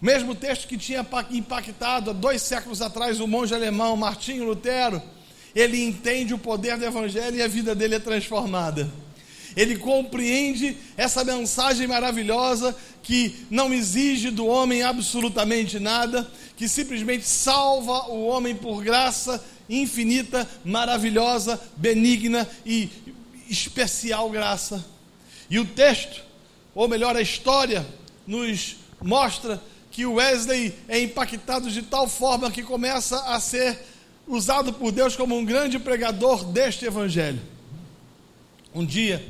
[0.00, 5.02] o mesmo texto que tinha impactado há dois séculos atrás o monge alemão Martinho Lutero,
[5.54, 8.90] ele entende o poder do Evangelho e a vida dele é transformada.
[9.56, 18.10] Ele compreende essa mensagem maravilhosa que não exige do homem absolutamente nada, que simplesmente salva
[18.10, 22.88] o homem por graça infinita, maravilhosa, benigna e
[23.48, 24.84] especial graça.
[25.48, 26.22] E o texto,
[26.74, 27.86] ou melhor, a história,
[28.26, 33.78] nos mostra que Wesley é impactado de tal forma que começa a ser
[34.30, 37.40] usado por Deus como um grande pregador deste evangelho.
[38.72, 39.24] Um dia,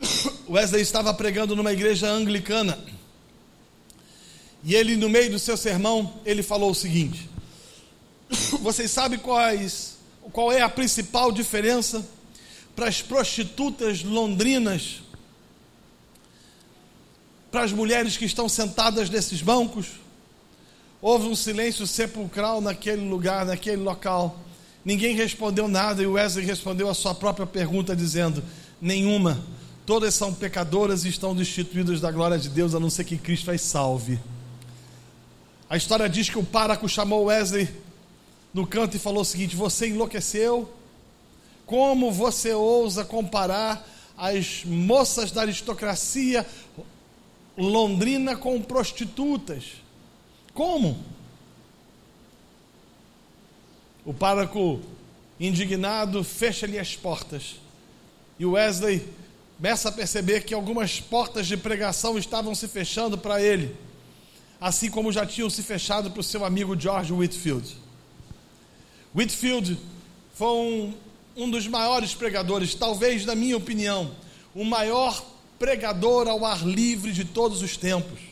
[0.48, 2.78] Wesley estava pregando numa igreja anglicana.
[4.64, 7.28] E ele, no meio do seu sermão, ele falou o seguinte:
[8.60, 9.98] Vocês sabem quais,
[10.32, 12.06] qual é a principal diferença
[12.74, 15.02] para as prostitutas londrinas,
[17.50, 20.01] para as mulheres que estão sentadas nesses bancos?
[21.02, 24.38] Houve um silêncio sepulcral naquele lugar, naquele local.
[24.84, 28.40] Ninguém respondeu nada e Wesley respondeu a sua própria pergunta, dizendo:
[28.80, 29.42] Nenhuma.
[29.84, 33.50] Todas são pecadoras e estão destituídas da glória de Deus, a não ser que Cristo
[33.50, 34.20] as salve.
[35.68, 37.68] A história diz que o páraco chamou Wesley
[38.54, 40.72] no canto e falou o seguinte: Você enlouqueceu?
[41.66, 43.84] Como você ousa comparar
[44.16, 46.46] as moças da aristocracia
[47.58, 49.81] londrina com prostitutas?
[50.54, 51.02] Como?
[54.04, 54.80] O pároco,
[55.38, 57.56] indignado, fecha-lhe as portas.
[58.38, 59.06] E Wesley
[59.56, 63.76] começa a perceber que algumas portas de pregação estavam se fechando para ele,
[64.60, 67.76] assim como já tinham se fechado para o seu amigo George Whitfield.
[69.14, 69.78] Whitfield
[70.34, 70.94] foi um,
[71.36, 74.10] um dos maiores pregadores, talvez, na minha opinião,
[74.54, 75.24] o maior
[75.58, 78.31] pregador ao ar livre de todos os tempos.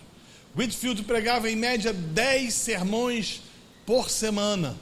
[0.56, 3.42] Whitfield pregava em média 10 sermões
[3.86, 4.76] por semana.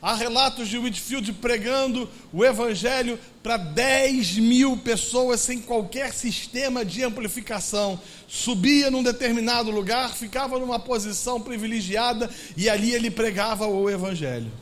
[0.00, 7.02] Há relatos de Whitfield pregando o Evangelho para 10 mil pessoas sem qualquer sistema de
[7.02, 7.98] amplificação.
[8.28, 14.52] Subia num determinado lugar, ficava numa posição privilegiada e ali ele pregava o Evangelho.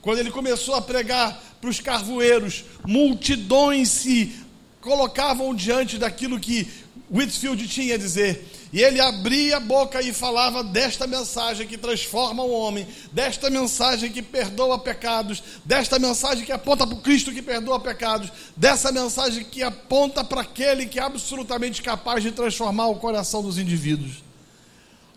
[0.00, 4.32] Quando ele começou a pregar para os carvoeiros, multidões se
[4.80, 6.68] colocavam diante daquilo que
[7.10, 8.44] Whitfield tinha a dizer.
[8.72, 14.12] E ele abria a boca e falava desta mensagem que transforma o homem, desta mensagem
[14.12, 19.42] que perdoa pecados, desta mensagem que aponta para o Cristo que perdoa pecados, dessa mensagem
[19.42, 24.22] que aponta para aquele que é absolutamente capaz de transformar o coração dos indivíduos.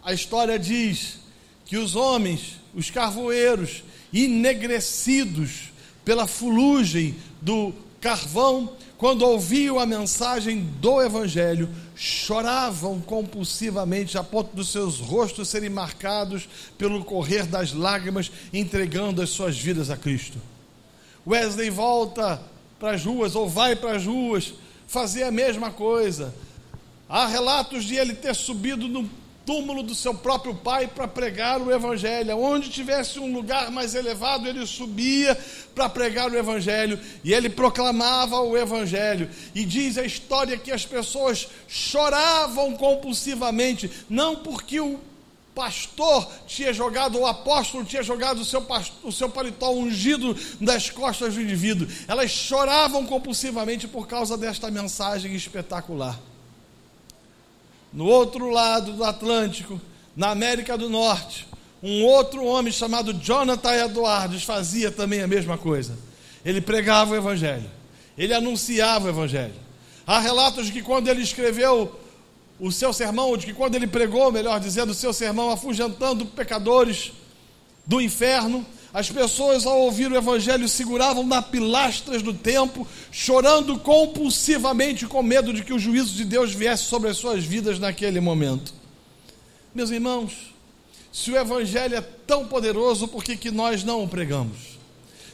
[0.04, 1.20] A história diz
[1.66, 3.84] que os homens, os carvoeiros,
[4.14, 5.72] enegrecidos
[6.06, 14.72] pela fulugem do carvão, quando ouviam a mensagem do Evangelho, choravam compulsivamente a ponto dos
[14.72, 20.38] seus rostos serem marcados pelo correr das lágrimas, entregando as suas vidas a Cristo.
[21.26, 22.40] Wesley volta
[22.80, 24.54] para as ruas, ou vai para as ruas,
[24.86, 26.32] fazer a mesma coisa.
[27.10, 29.10] Há relatos de ele ter subido no
[29.46, 32.38] túmulo do seu próprio pai para pregar o Evangelho.
[32.38, 35.38] Onde tivesse um lugar mais elevado, ele subia
[35.74, 39.30] para pregar o Evangelho e ele proclamava o Evangelho.
[39.54, 45.00] E diz a história que as pessoas choravam compulsivamente, não porque o
[45.54, 48.66] pastor tinha jogado, o apóstolo tinha jogado o seu,
[49.04, 51.88] o seu paletó ungido das costas do indivíduo.
[52.08, 56.18] Elas choravam compulsivamente por causa desta mensagem espetacular.
[57.94, 59.80] No outro lado do Atlântico,
[60.16, 61.48] na América do Norte,
[61.84, 65.98] um outro homem chamado Jonathan Edwards fazia também a mesma coisa.
[66.46, 67.70] Ele pregava o Evangelho,
[68.18, 69.56] ele anunciava o Evangelho.
[70.06, 72.00] Há relatos de que quando ele escreveu
[72.60, 76.26] o seu sermão, ou de que quando ele pregou, melhor dizendo, o seu sermão, afugentando
[76.26, 77.12] pecadores
[77.86, 85.08] do inferno, as pessoas, ao ouvir o Evangelho, seguravam na pilastras do templo, chorando compulsivamente,
[85.08, 88.74] com medo de que o juízo de Deus viesse sobre as suas vidas naquele momento.
[89.74, 90.54] Meus irmãos,
[91.12, 94.78] se o Evangelho é tão poderoso, por que, que nós não o pregamos?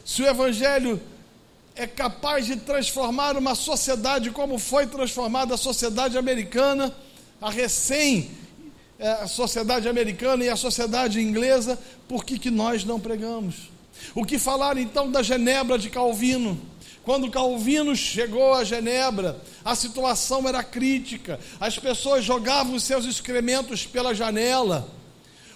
[0.05, 1.01] Se o Evangelho
[1.75, 6.93] é capaz de transformar uma sociedade como foi transformada a sociedade americana,
[7.41, 8.29] a recém
[8.99, 13.69] a sociedade americana e a sociedade inglesa, por que, que nós não pregamos?
[14.15, 16.59] O que falar então da Genebra de Calvino?
[17.03, 24.13] Quando Calvino chegou a Genebra, a situação era crítica, as pessoas jogavam seus excrementos pela
[24.13, 24.89] janela,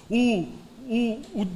[0.10, 0.48] o,
[0.88, 1.48] o, o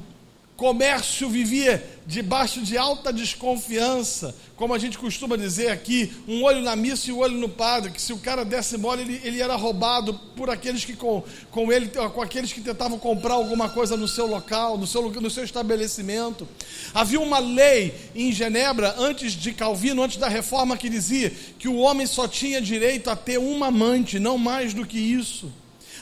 [0.56, 6.76] comércio vivia debaixo de alta desconfiança, como a gente costuma dizer aqui, um olho na
[6.76, 9.42] missa e o um olho no padre, que se o cara desse mole, ele, ele
[9.42, 13.98] era roubado por aqueles que com, com ele, com aqueles que tentavam comprar alguma coisa
[13.98, 16.48] no seu local, no seu, no seu estabelecimento.
[16.94, 21.78] Havia uma lei em Genebra, antes de Calvino, antes da reforma, que dizia que o
[21.78, 25.52] homem só tinha direito a ter uma amante, não mais do que isso.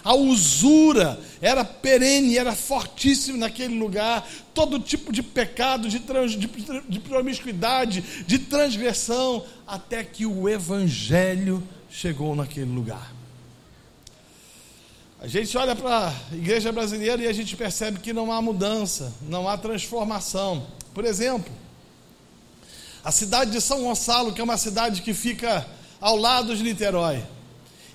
[0.04, 4.28] A usura era perene, era fortíssima naquele lugar.
[4.54, 11.64] Todo tipo de pecado, de, trans, de, de promiscuidade, de transgressão, até que o Evangelho
[11.90, 13.14] chegou naquele lugar.
[15.22, 19.14] A gente olha para a igreja brasileira e a gente percebe que não há mudança,
[19.22, 20.68] não há transformação.
[20.94, 21.52] Por exemplo,
[23.04, 25.68] A cidade de São Gonçalo, que é uma cidade que fica
[26.00, 27.22] ao lado de Niterói,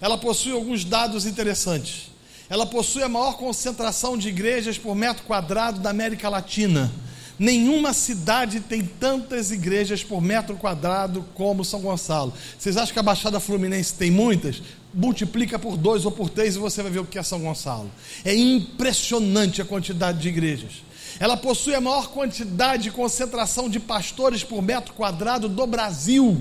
[0.00, 2.10] ela possui alguns dados interessantes.
[2.48, 6.90] Ela possui a maior concentração de igrejas por metro quadrado da América Latina.
[7.38, 12.32] Nenhuma cidade tem tantas igrejas por metro quadrado como São Gonçalo.
[12.58, 14.60] Vocês acham que a Baixada Fluminense tem muitas?
[14.92, 17.90] Multiplica por dois ou por três e você vai ver o que é São Gonçalo.
[18.24, 20.82] É impressionante a quantidade de igrejas.
[21.20, 26.40] Ela possui a maior quantidade e concentração de pastores por metro quadrado do Brasil.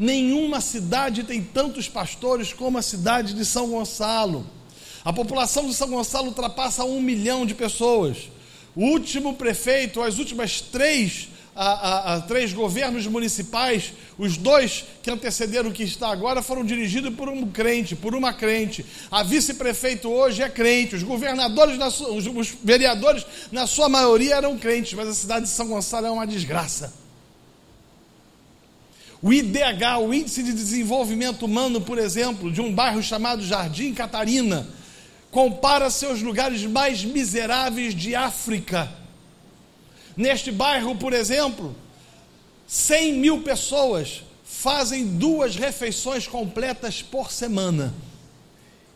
[0.00, 4.46] Nenhuma cidade tem tantos pastores como a cidade de São Gonçalo.
[5.04, 8.30] A população de São Gonçalo ultrapassa um milhão de pessoas.
[8.74, 15.10] O último prefeito, as últimas três, a, a, a, três governos municipais, os dois que
[15.10, 18.86] antecederam o que está agora, foram dirigidos por um crente, por uma crente.
[19.10, 20.96] A vice-prefeito hoje é crente.
[20.96, 25.68] Os governadores, os, os vereadores, na sua maioria, eram crentes, mas a cidade de São
[25.68, 26.99] Gonçalo é uma desgraça.
[29.22, 34.66] O IDH, o Índice de Desenvolvimento Humano, por exemplo, de um bairro chamado Jardim Catarina,
[35.30, 38.90] compara seus lugares mais miseráveis de África.
[40.16, 41.74] Neste bairro, por exemplo,
[42.66, 47.92] 100 mil pessoas fazem duas refeições completas por semana.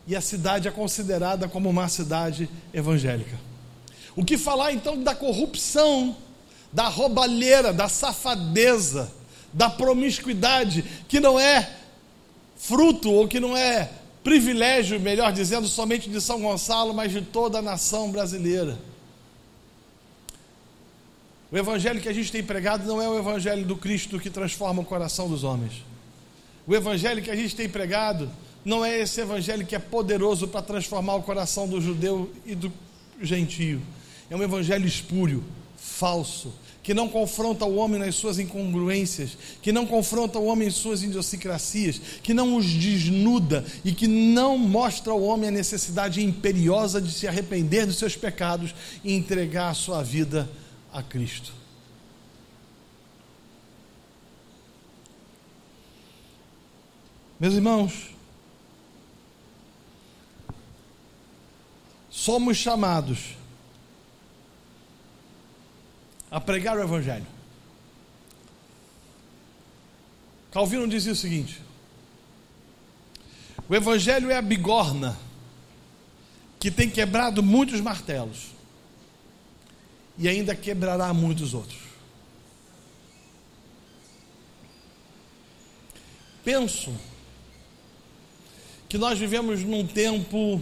[0.07, 3.39] E a cidade é considerada como uma cidade evangélica.
[4.15, 6.15] O que falar então da corrupção,
[6.71, 9.11] da roubalheira, da safadeza,
[9.55, 11.71] da promiscuidade, que não é
[12.57, 13.89] fruto ou que não é
[14.21, 18.77] privilégio, melhor dizendo, somente de São Gonçalo, mas de toda a nação brasileira.
[21.49, 24.81] O evangelho que a gente tem pregado não é o evangelho do Cristo que transforma
[24.81, 25.85] o coração dos homens.
[26.67, 28.29] O evangelho que a gente tem pregado
[28.65, 32.73] não é esse evangelho que é poderoso para transformar o coração do judeu e do
[33.21, 33.81] gentio.
[34.29, 35.45] É um evangelho espúrio,
[35.77, 36.51] falso,
[36.85, 41.01] que não confronta o homem nas suas incongruências, que não confronta o homem em suas
[41.01, 47.11] idiosincrasias, que não os desnuda e que não mostra ao homem a necessidade imperiosa de
[47.11, 50.47] se arrepender dos seus pecados e entregar a sua vida
[50.93, 51.51] a Cristo.
[57.39, 58.11] Meus irmãos,
[62.11, 63.35] somos chamados
[66.35, 67.25] a pregar o Evangelho.
[70.51, 71.61] Calvino dizia o seguinte:
[73.69, 75.17] o Evangelho é a bigorna
[76.59, 78.47] que tem quebrado muitos martelos
[80.17, 81.79] e ainda quebrará muitos outros.
[86.43, 86.93] Penso
[88.89, 90.61] que nós vivemos num tempo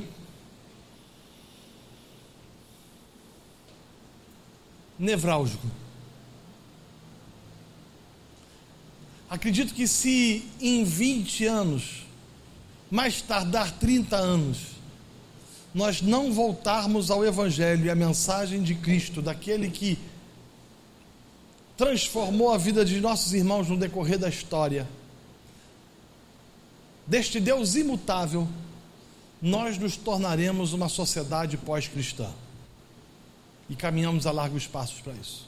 [5.03, 5.67] nevrálgico.
[9.29, 12.05] Acredito que se em 20 anos,
[12.89, 14.59] mais tardar 30 anos,
[15.73, 19.97] nós não voltarmos ao Evangelho e à mensagem de Cristo, daquele que
[21.75, 24.87] transformou a vida de nossos irmãos no decorrer da história,
[27.07, 28.47] deste Deus imutável,
[29.41, 32.31] nós nos tornaremos uma sociedade pós-cristã
[33.73, 35.47] e caminhamos a largos passos para isso.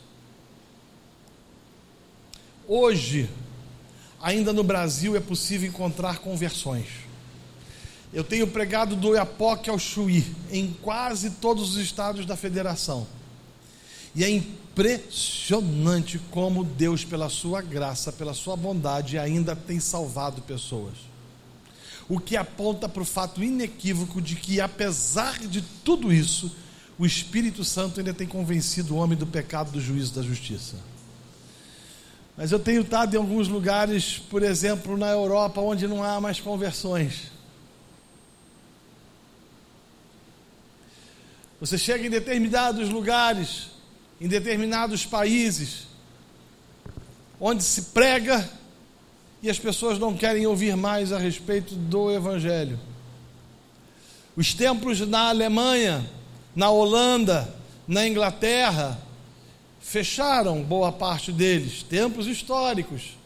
[2.68, 3.30] Hoje,
[4.20, 6.88] ainda no Brasil, é possível encontrar conversões.
[8.12, 13.06] Eu tenho pregado do Iapoque ao Chuí, em quase todos os estados da federação.
[14.16, 20.96] E é impressionante como Deus, pela sua graça, pela sua bondade, ainda tem salvado pessoas.
[22.10, 26.52] O que aponta para o fato inequívoco de que, apesar de tudo isso,
[26.98, 30.76] o Espírito Santo ainda tem convencido o homem do pecado, do juízo, da justiça.
[32.38, 36.40] Mas eu tenho estado em alguns lugares, por exemplo, na Europa, onde não há mais
[36.40, 37.32] conversões.
[41.60, 43.72] Você chega em determinados lugares,
[44.20, 45.88] em determinados países,
[47.40, 48.48] onde se prega
[49.42, 52.80] e as pessoas não querem ouvir mais a respeito do Evangelho.
[54.36, 56.06] Os templos na Alemanha
[56.56, 57.54] na Holanda,
[57.88, 59.00] na Inglaterra,
[59.80, 63.18] fecharam boa parte deles, tempos históricos,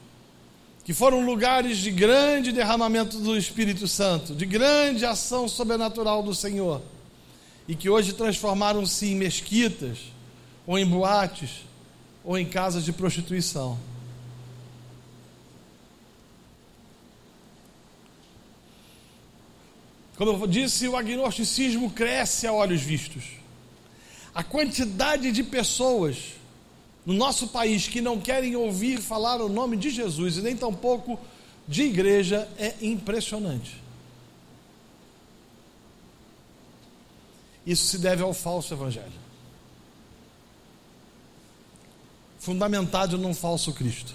[0.83, 6.81] que foram lugares de grande derramamento do Espírito Santo, de grande ação sobrenatural do Senhor,
[7.67, 9.99] e que hoje transformaram-se em mesquitas,
[10.65, 11.63] ou em boates,
[12.25, 13.77] ou em casas de prostituição.
[20.19, 23.23] Como eu disse, o agnosticismo cresce a olhos vistos.
[24.35, 26.33] A quantidade de pessoas
[27.05, 31.17] no nosso país que não querem ouvir falar o nome de Jesus e nem tampouco
[31.65, 33.81] de igreja é impressionante.
[37.65, 39.13] Isso se deve ao falso evangelho.
[42.39, 44.13] Fundamentado num falso Cristo.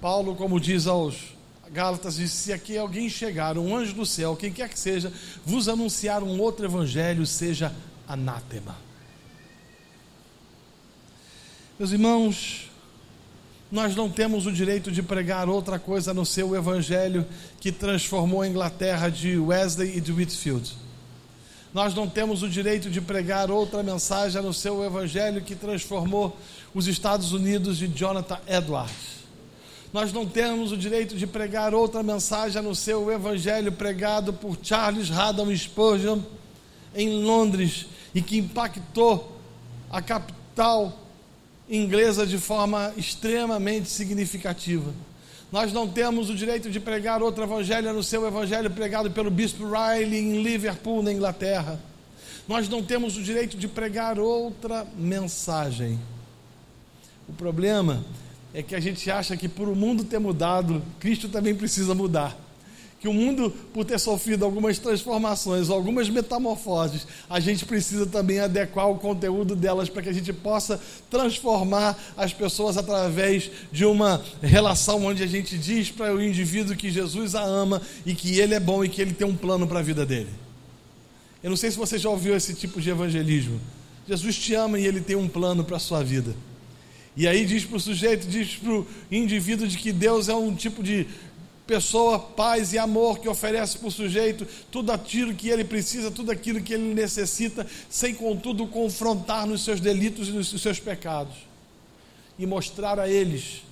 [0.00, 1.35] Paulo, como diz aos
[1.72, 5.12] Gálatas, diz: se aqui alguém chegar, um anjo do céu, quem quer que seja,
[5.44, 7.72] vos anunciar um outro evangelho, seja
[8.06, 8.76] anátema.
[11.78, 12.70] Meus irmãos,
[13.70, 17.26] nós não temos o direito de pregar outra coisa no seu evangelho
[17.60, 20.74] que transformou a Inglaterra de Wesley e de Whitfield.
[21.74, 26.34] Nós não temos o direito de pregar outra mensagem no seu evangelho que transformou
[26.72, 29.15] os Estados Unidos de Jonathan Edwards.
[29.96, 35.10] Nós não temos o direito de pregar outra mensagem no seu evangelho pregado por Charles
[35.10, 36.20] Haddon Spurgeon
[36.94, 39.40] em Londres e que impactou
[39.90, 40.92] a capital
[41.66, 44.92] inglesa de forma extremamente significativa.
[45.50, 49.64] Nós não temos o direito de pregar outro evangelho no seu evangelho pregado pelo bispo
[49.64, 51.80] Riley em Liverpool, na Inglaterra.
[52.46, 55.98] Nós não temos o direito de pregar outra mensagem.
[57.26, 58.25] O problema é
[58.62, 62.36] que a gente acha que por o mundo ter mudado, Cristo também precisa mudar
[63.06, 68.90] que o mundo, por ter sofrido algumas transformações, algumas metamorfoses, a gente precisa também adequar
[68.90, 70.80] o conteúdo delas para que a gente possa
[71.10, 76.90] transformar as pessoas através de uma relação onde a gente diz para o indivíduo que
[76.90, 79.80] Jesus a ama e que ele é bom e que ele tem um plano para
[79.80, 80.30] a vida dele.
[81.42, 83.60] Eu não sei se você já ouviu esse tipo de evangelismo.
[84.08, 86.34] Jesus te ama e ele tem um plano para a sua vida.
[87.16, 90.54] E aí diz para o sujeito, diz para o indivíduo de que Deus é um
[90.54, 91.06] tipo de
[91.66, 96.30] pessoa, paz e amor que oferece para o sujeito tudo aquilo que ele precisa, tudo
[96.30, 101.34] aquilo que ele necessita, sem contudo confrontar nos seus delitos e nos seus pecados.
[102.38, 103.62] E mostrar a eles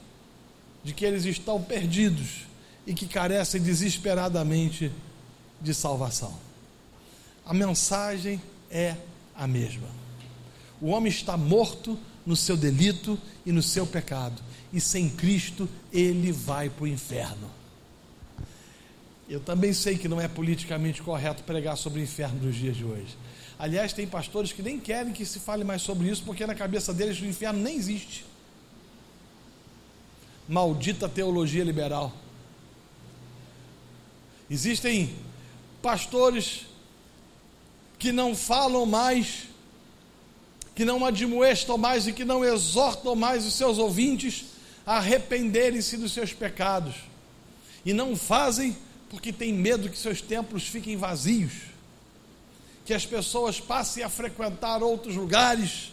[0.83, 2.47] de que eles estão perdidos
[2.87, 4.91] e que carecem desesperadamente
[5.61, 6.35] de salvação.
[7.45, 8.41] A mensagem
[8.71, 8.97] é
[9.37, 9.89] a mesma.
[10.81, 16.33] O homem está morto no seu delito e no seu pecado, e sem Cristo ele
[16.33, 17.51] vai para o inferno.
[19.29, 22.85] Eu também sei que não é politicamente correto pregar sobre o inferno nos dias de
[22.85, 23.17] hoje.
[23.59, 26.93] Aliás, tem pastores que nem querem que se fale mais sobre isso, porque na cabeça
[26.93, 28.25] deles o inferno nem existe.
[30.49, 32.13] Maldita teologia liberal.
[34.51, 35.15] Existem
[35.81, 36.67] pastores
[37.99, 39.45] que não falam mais,
[40.75, 44.47] que não admoestam mais e que não exortam mais os seus ouvintes
[44.87, 46.95] a arrependerem-se dos seus pecados.
[47.85, 48.77] E não fazem
[49.09, 51.53] porque tem medo que seus templos fiquem vazios,
[52.85, 55.93] que as pessoas passem a frequentar outros lugares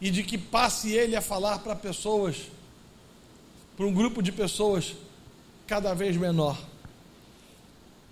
[0.00, 2.36] e de que passe ele a falar para pessoas,
[3.76, 4.94] para um grupo de pessoas
[5.66, 6.58] cada vez menor.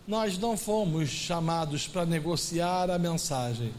[0.07, 3.73] Nós não fomos chamados para negociar a mensagem,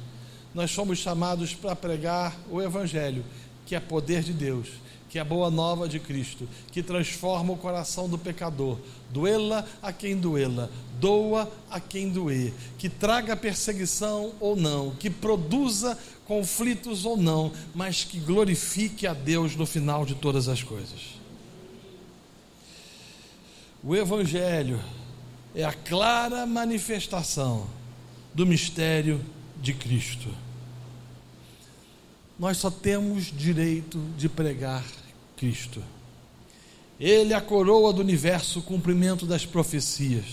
[0.53, 3.23] nós fomos chamados para pregar o Evangelho,
[3.65, 4.67] que é poder de Deus
[5.09, 8.77] que é a boa nova de Cristo, que transforma o coração do pecador,
[9.09, 15.97] doela a quem doela, doa a quem doer, que traga perseguição ou não, que produza
[16.25, 21.19] conflitos ou não, mas que glorifique a Deus no final de todas as coisas.
[23.83, 24.79] O Evangelho
[25.55, 27.65] é a clara manifestação
[28.33, 29.19] do mistério
[29.61, 30.29] de Cristo.
[32.39, 34.83] Nós só temos direito de pregar
[35.35, 35.83] Cristo.
[36.99, 40.25] Ele é a coroa do universo, o cumprimento das profecias,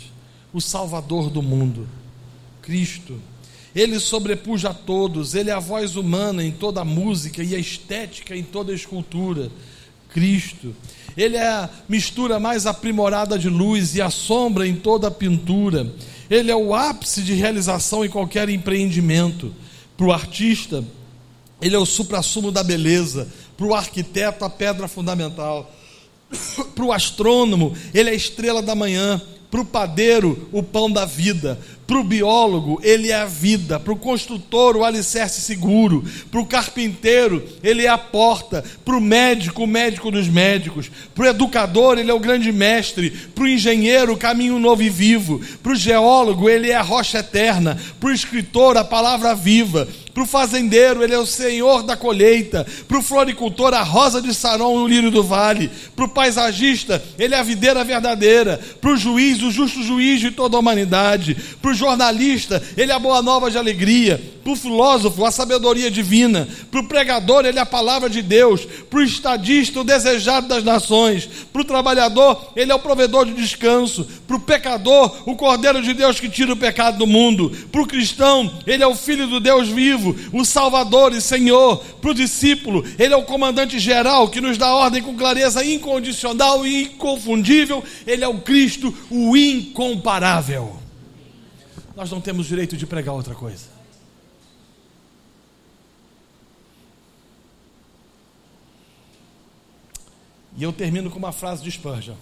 [0.53, 1.89] o Salvador do mundo.
[2.63, 3.21] Cristo.
[3.75, 7.59] Ele sobrepuja a todos, ele é a voz humana em toda a música e a
[7.59, 9.51] estética em toda a escultura.
[10.09, 10.75] Cristo.
[11.17, 15.93] Ele é a mistura mais aprimorada de luz e a sombra em toda a pintura.
[16.31, 19.55] Ele é o ápice de realização em qualquer empreendimento.
[19.97, 20.85] Para o artista,
[21.61, 25.73] ele é o suprassumo da beleza, para o arquiteto a pedra fundamental,
[26.75, 29.21] para o astrônomo ele é a estrela da manhã,
[29.51, 33.79] para o padeiro o pão da vida, para o biólogo, ele é a vida.
[33.79, 36.05] Para o construtor, o alicerce seguro.
[36.31, 38.65] Para o carpinteiro, ele é a porta.
[38.85, 40.91] Para o médico, o médico dos médicos.
[41.15, 43.11] Para o educador, ele é o grande mestre.
[43.11, 45.41] Para o engenheiro, o caminho novo e vivo.
[45.63, 47.79] Para o geólogo, ele é a rocha eterna.
[48.01, 49.87] Para o escritor, a palavra viva.
[50.13, 52.67] Para o fazendeiro, ele é o senhor da colheita.
[52.89, 55.71] Para o floricultor, a rosa de Saron, o lírio do vale.
[55.95, 58.59] Para o paisagista, ele é a videira verdadeira.
[58.81, 61.37] Para o juiz, o justo juiz de toda a humanidade.
[61.61, 64.21] Para jornalista, ele é a boa nova de alegria.
[64.47, 66.47] Para o filósofo, a sabedoria divina.
[66.71, 68.65] Para o pregador, ele é a palavra de Deus.
[68.89, 71.29] Para o estadista, o desejado das nações.
[71.53, 74.07] Para o trabalhador, ele é o provedor de descanso.
[74.25, 77.51] Para o pecador, o cordeiro de Deus que tira o pecado do mundo.
[77.73, 81.79] Para o cristão, ele é o filho do Deus vivo, o Salvador e Senhor.
[82.01, 86.65] Para o discípulo, ele é o comandante geral que nos dá ordem com clareza incondicional
[86.65, 87.83] e inconfundível.
[88.07, 90.86] Ele é o Cristo, o incomparável.
[91.97, 93.69] Nós não temos direito de pregar outra coisa.
[100.59, 102.17] E eu termino com uma frase de Spurgeon.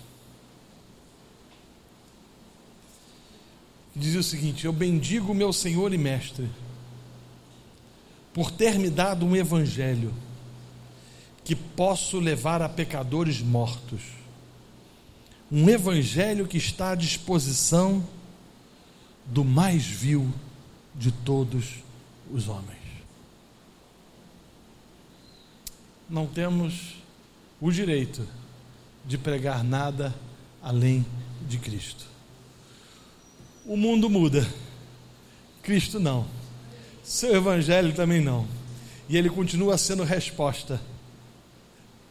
[3.97, 6.49] Dizia o seguinte: Eu bendigo meu Senhor e Mestre,
[8.33, 10.15] por ter me dado um evangelho
[11.45, 14.03] que posso levar a pecadores mortos.
[15.51, 18.05] Um evangelho que está à disposição
[19.27, 20.33] do mais vil
[20.95, 21.77] de todos
[22.33, 22.79] os homens.
[26.09, 26.97] Não temos
[27.61, 28.27] o direito
[29.05, 30.15] de pregar nada
[30.63, 31.05] além
[31.49, 32.07] de Cristo.
[33.67, 34.47] O mundo muda,
[35.63, 36.27] Cristo não.
[37.03, 38.47] Seu evangelho também não.
[39.09, 40.81] E ele continua sendo resposta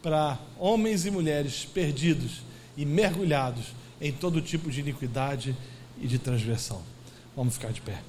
[0.02, 2.42] para homens e mulheres perdidos
[2.76, 3.66] e mergulhados
[4.00, 5.56] em todo tipo de iniquidade
[6.00, 6.93] e de transgressão.
[7.36, 8.00] Vamos ficar de pé.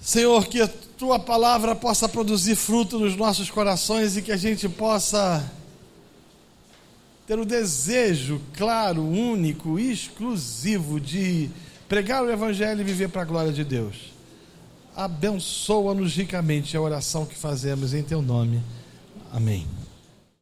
[0.00, 4.68] Senhor, que a tua palavra possa produzir fruto nos nossos corações e que a gente
[4.68, 5.50] possa
[7.26, 11.50] ter o desejo claro, único, exclusivo de
[11.88, 14.18] pregar o Evangelho e viver para a glória de Deus
[14.98, 18.60] abençoa-nos ricamente a oração que fazemos em teu nome.
[19.32, 19.64] Amém.